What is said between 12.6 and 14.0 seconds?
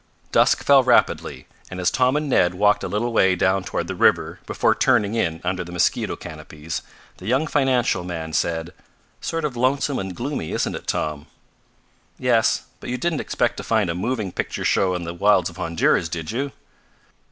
But you didn't expect to find a